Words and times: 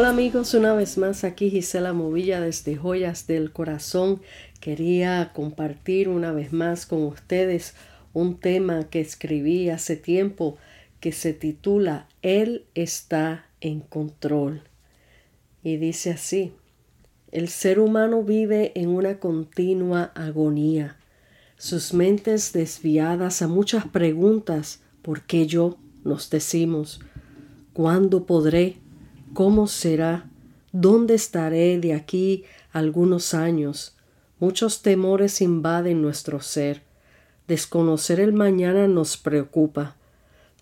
amigos, 0.00 0.54
una 0.54 0.72
vez 0.74 0.96
más 0.96 1.22
aquí 1.22 1.50
Gisela 1.50 1.92
Movilla 1.92 2.40
desde 2.40 2.76
Joyas 2.76 3.26
del 3.26 3.52
Corazón. 3.52 4.22
Quería 4.58 5.32
compartir 5.34 6.08
una 6.08 6.32
vez 6.32 6.52
más 6.52 6.86
con 6.86 7.02
ustedes 7.02 7.74
un 8.14 8.40
tema 8.40 8.88
que 8.88 9.00
escribí 9.00 9.68
hace 9.68 9.96
tiempo 9.96 10.56
que 10.98 11.12
se 11.12 11.34
titula 11.34 12.08
Él 12.22 12.64
está 12.74 13.46
en 13.60 13.80
control. 13.80 14.62
Y 15.62 15.76
dice 15.76 16.10
así, 16.10 16.52
el 17.30 17.48
ser 17.48 17.78
humano 17.78 18.22
vive 18.22 18.72
en 18.74 18.88
una 18.88 19.20
continua 19.20 20.10
agonía, 20.14 20.96
sus 21.58 21.92
mentes 21.92 22.52
desviadas 22.52 23.42
a 23.42 23.48
muchas 23.48 23.86
preguntas, 23.86 24.80
¿por 25.02 25.22
qué 25.22 25.46
yo? 25.46 25.78
nos 26.02 26.30
decimos, 26.30 27.00
¿cuándo 27.72 28.26
podré? 28.26 28.81
¿Cómo 29.34 29.66
será? 29.66 30.28
¿Dónde 30.72 31.14
estaré 31.14 31.78
de 31.78 31.94
aquí 31.94 32.44
algunos 32.70 33.32
años? 33.32 33.96
Muchos 34.38 34.82
temores 34.82 35.40
invaden 35.40 36.02
nuestro 36.02 36.42
ser. 36.42 36.82
Desconocer 37.48 38.20
el 38.20 38.34
mañana 38.34 38.86
nos 38.88 39.16
preocupa. 39.16 39.96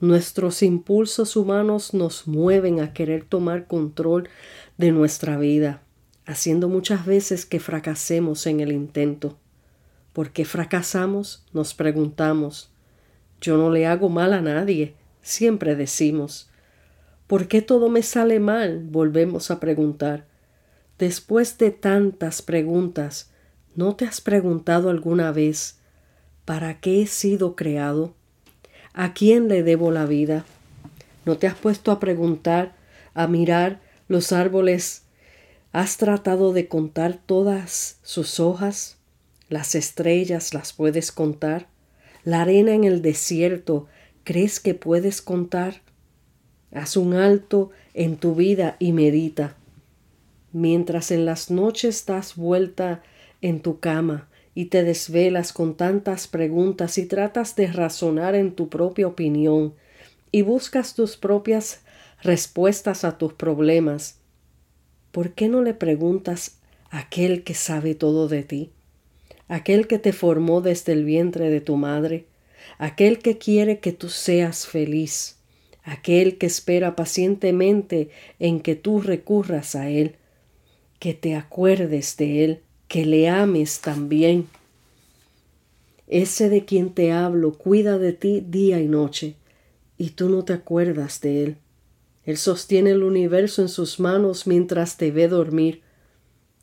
Nuestros 0.00 0.62
impulsos 0.62 1.34
humanos 1.34 1.94
nos 1.94 2.28
mueven 2.28 2.80
a 2.80 2.92
querer 2.92 3.24
tomar 3.24 3.66
control 3.66 4.28
de 4.76 4.92
nuestra 4.92 5.38
vida, 5.38 5.80
haciendo 6.26 6.68
muchas 6.68 7.06
veces 7.06 7.46
que 7.46 7.60
fracasemos 7.60 8.46
en 8.46 8.60
el 8.60 8.72
intento. 8.72 9.38
¿Por 10.12 10.30
qué 10.30 10.44
fracasamos? 10.44 11.42
Nos 11.54 11.72
preguntamos. 11.72 12.70
Yo 13.40 13.56
no 13.56 13.70
le 13.70 13.86
hago 13.86 14.10
mal 14.10 14.34
a 14.34 14.42
nadie, 14.42 14.94
siempre 15.22 15.74
decimos. 15.74 16.50
¿Por 17.28 17.46
qué 17.46 17.60
todo 17.60 17.90
me 17.90 18.02
sale 18.02 18.40
mal? 18.40 18.86
Volvemos 18.90 19.50
a 19.50 19.60
preguntar. 19.60 20.24
Después 20.98 21.58
de 21.58 21.70
tantas 21.70 22.40
preguntas, 22.40 23.30
¿no 23.76 23.94
te 23.94 24.06
has 24.06 24.20
preguntado 24.22 24.88
alguna 24.88 25.30
vez 25.30 25.78
¿para 26.46 26.80
qué 26.80 27.02
he 27.02 27.06
sido 27.06 27.54
creado? 27.54 28.14
¿A 28.94 29.12
quién 29.12 29.48
le 29.48 29.62
debo 29.62 29.90
la 29.90 30.06
vida? 30.06 30.46
¿No 31.26 31.36
te 31.36 31.46
has 31.46 31.54
puesto 31.54 31.92
a 31.92 32.00
preguntar, 32.00 32.74
a 33.12 33.26
mirar 33.26 33.82
los 34.08 34.32
árboles? 34.32 35.02
¿Has 35.72 35.98
tratado 35.98 36.54
de 36.54 36.66
contar 36.66 37.18
todas 37.26 37.98
sus 38.02 38.40
hojas? 38.40 38.96
¿Las 39.50 39.74
estrellas 39.74 40.54
las 40.54 40.72
puedes 40.72 41.12
contar? 41.12 41.66
¿La 42.24 42.40
arena 42.40 42.72
en 42.72 42.84
el 42.84 43.02
desierto 43.02 43.86
crees 44.24 44.60
que 44.60 44.72
puedes 44.72 45.20
contar? 45.20 45.82
Haz 46.72 46.96
un 46.98 47.14
alto 47.14 47.70
en 47.94 48.18
tu 48.18 48.34
vida 48.34 48.76
y 48.78 48.92
medita. 48.92 49.56
Mientras 50.52 51.10
en 51.10 51.24
las 51.24 51.50
noches 51.50 51.96
estás 51.96 52.36
vuelta 52.36 53.02
en 53.40 53.60
tu 53.60 53.80
cama 53.80 54.28
y 54.54 54.66
te 54.66 54.84
desvelas 54.84 55.52
con 55.52 55.76
tantas 55.76 56.26
preguntas 56.26 56.98
y 56.98 57.06
tratas 57.06 57.56
de 57.56 57.68
razonar 57.68 58.34
en 58.34 58.52
tu 58.52 58.68
propia 58.68 59.06
opinión 59.06 59.74
y 60.30 60.42
buscas 60.42 60.94
tus 60.94 61.16
propias 61.16 61.80
respuestas 62.22 63.04
a 63.04 63.16
tus 63.16 63.32
problemas, 63.32 64.18
¿por 65.10 65.32
qué 65.32 65.48
no 65.48 65.62
le 65.62 65.72
preguntas 65.72 66.58
a 66.90 66.98
aquel 66.98 67.44
que 67.44 67.54
sabe 67.54 67.94
todo 67.94 68.28
de 68.28 68.42
ti? 68.42 68.70
Aquel 69.48 69.86
que 69.86 69.98
te 69.98 70.12
formó 70.12 70.60
desde 70.60 70.92
el 70.92 71.04
vientre 71.04 71.48
de 71.48 71.62
tu 71.62 71.76
madre, 71.76 72.26
aquel 72.76 73.20
que 73.20 73.38
quiere 73.38 73.78
que 73.78 73.92
tú 73.92 74.10
seas 74.10 74.66
feliz 74.66 75.37
aquel 75.88 76.36
que 76.36 76.46
espera 76.46 76.94
pacientemente 76.96 78.10
en 78.38 78.60
que 78.60 78.76
tú 78.76 79.00
recurras 79.00 79.74
a 79.74 79.88
Él, 79.88 80.16
que 80.98 81.14
te 81.14 81.34
acuerdes 81.34 82.16
de 82.16 82.44
Él, 82.44 82.60
que 82.88 83.06
le 83.06 83.28
ames 83.28 83.80
también. 83.80 84.48
Ese 86.06 86.48
de 86.50 86.64
quien 86.64 86.92
te 86.92 87.12
hablo 87.12 87.54
cuida 87.54 87.98
de 87.98 88.12
ti 88.12 88.44
día 88.46 88.80
y 88.80 88.86
noche, 88.86 89.36
y 89.96 90.10
tú 90.10 90.28
no 90.28 90.44
te 90.44 90.52
acuerdas 90.52 91.20
de 91.20 91.44
Él. 91.44 91.56
Él 92.24 92.36
sostiene 92.36 92.90
el 92.90 93.02
universo 93.02 93.62
en 93.62 93.68
sus 93.68 93.98
manos 93.98 94.46
mientras 94.46 94.98
te 94.98 95.10
ve 95.10 95.28
dormir, 95.28 95.82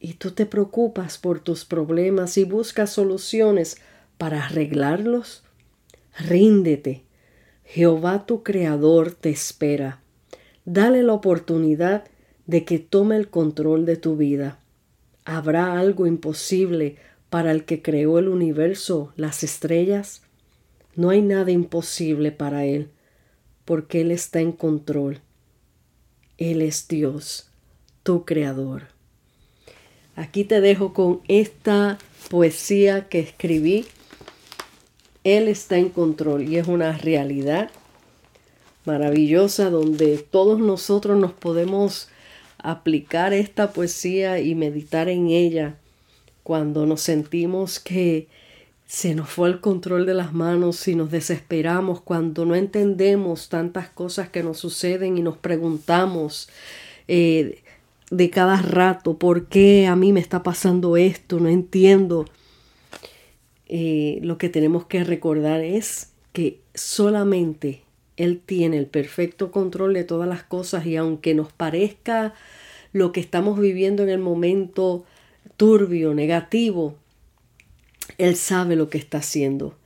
y 0.00 0.14
tú 0.14 0.30
te 0.30 0.46
preocupas 0.46 1.18
por 1.18 1.40
tus 1.40 1.66
problemas 1.66 2.38
y 2.38 2.44
buscas 2.44 2.90
soluciones 2.90 3.76
para 4.16 4.46
arreglarlos. 4.46 5.42
Ríndete 6.18 7.04
Jehová 7.72 8.26
tu 8.26 8.42
Creador 8.42 9.12
te 9.12 9.30
espera. 9.30 10.00
Dale 10.64 11.04
la 11.04 11.12
oportunidad 11.12 12.02
de 12.46 12.64
que 12.64 12.80
tome 12.80 13.14
el 13.14 13.28
control 13.28 13.86
de 13.86 13.96
tu 13.96 14.16
vida. 14.16 14.58
¿Habrá 15.24 15.78
algo 15.78 16.08
imposible 16.08 16.96
para 17.28 17.52
el 17.52 17.64
que 17.64 17.80
creó 17.80 18.18
el 18.18 18.26
universo, 18.26 19.12
las 19.14 19.44
estrellas? 19.44 20.22
No 20.96 21.10
hay 21.10 21.22
nada 21.22 21.52
imposible 21.52 22.32
para 22.32 22.64
Él, 22.64 22.90
porque 23.64 24.00
Él 24.00 24.10
está 24.10 24.40
en 24.40 24.50
control. 24.50 25.20
Él 26.38 26.62
es 26.62 26.88
Dios, 26.88 27.52
tu 28.02 28.24
Creador. 28.24 28.88
Aquí 30.16 30.42
te 30.42 30.60
dejo 30.60 30.92
con 30.92 31.20
esta 31.28 31.98
poesía 32.30 33.08
que 33.08 33.20
escribí 33.20 33.86
él 35.36 35.48
está 35.48 35.76
en 35.78 35.88
control 35.88 36.48
y 36.48 36.56
es 36.56 36.68
una 36.68 36.96
realidad 36.96 37.70
maravillosa 38.84 39.70
donde 39.70 40.18
todos 40.18 40.58
nosotros 40.58 41.18
nos 41.18 41.32
podemos 41.32 42.08
aplicar 42.58 43.32
esta 43.32 43.72
poesía 43.72 44.40
y 44.40 44.54
meditar 44.54 45.08
en 45.08 45.28
ella 45.28 45.76
cuando 46.42 46.86
nos 46.86 47.00
sentimos 47.00 47.78
que 47.78 48.28
se 48.86 49.14
nos 49.14 49.28
fue 49.28 49.48
el 49.48 49.60
control 49.60 50.04
de 50.04 50.14
las 50.14 50.32
manos 50.32 50.88
y 50.88 50.96
nos 50.96 51.12
desesperamos, 51.12 52.00
cuando 52.00 52.44
no 52.44 52.56
entendemos 52.56 53.48
tantas 53.48 53.88
cosas 53.88 54.30
que 54.30 54.42
nos 54.42 54.58
suceden 54.58 55.16
y 55.16 55.22
nos 55.22 55.36
preguntamos 55.38 56.48
eh, 57.06 57.62
de 58.10 58.30
cada 58.30 58.60
rato, 58.60 59.16
¿por 59.16 59.46
qué 59.46 59.86
a 59.86 59.94
mí 59.94 60.12
me 60.12 60.18
está 60.18 60.42
pasando 60.42 60.96
esto? 60.96 61.38
No 61.38 61.48
entiendo. 61.48 62.24
Eh, 63.72 64.18
lo 64.22 64.36
que 64.36 64.48
tenemos 64.48 64.86
que 64.86 65.04
recordar 65.04 65.60
es 65.60 66.12
que 66.32 66.58
solamente 66.74 67.82
Él 68.16 68.40
tiene 68.44 68.78
el 68.78 68.86
perfecto 68.86 69.52
control 69.52 69.94
de 69.94 70.02
todas 70.02 70.28
las 70.28 70.42
cosas 70.42 70.86
y 70.86 70.96
aunque 70.96 71.34
nos 71.34 71.52
parezca 71.52 72.34
lo 72.92 73.12
que 73.12 73.20
estamos 73.20 73.60
viviendo 73.60 74.02
en 74.02 74.08
el 74.08 74.18
momento 74.18 75.04
turbio, 75.56 76.14
negativo, 76.14 76.96
Él 78.18 78.34
sabe 78.34 78.74
lo 78.74 78.90
que 78.90 78.98
está 78.98 79.18
haciendo. 79.18 79.76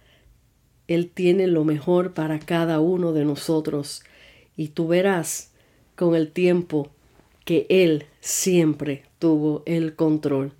Él 0.89 1.11
tiene 1.13 1.47
lo 1.47 1.65
mejor 1.65 2.15
para 2.15 2.39
cada 2.39 2.81
uno 2.81 3.13
de 3.13 3.27
nosotros 3.27 4.03
y 4.57 4.69
tú 4.69 4.89
verás 4.89 5.51
con 5.95 6.15
el 6.15 6.31
tiempo 6.31 6.89
que 7.45 7.67
Él 7.69 8.07
siempre 8.21 9.03
tuvo 9.19 9.63
el 9.67 9.95
control. 9.95 10.55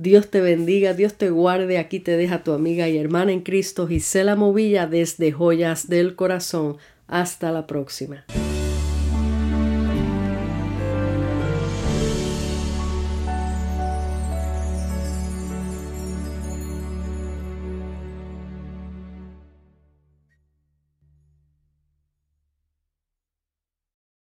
Dios 0.00 0.28
te 0.28 0.40
bendiga, 0.40 0.94
Dios 0.94 1.12
te 1.12 1.28
guarde. 1.28 1.76
Aquí 1.76 2.00
te 2.00 2.16
deja 2.16 2.42
tu 2.42 2.52
amiga 2.52 2.88
y 2.88 2.96
hermana 2.96 3.32
en 3.32 3.42
Cristo, 3.42 3.86
Gisela 3.86 4.34
Movilla, 4.34 4.86
desde 4.86 5.30
Joyas 5.30 5.90
del 5.90 6.16
Corazón. 6.16 6.78
Hasta 7.06 7.52
la 7.52 7.66
próxima. 7.66 8.24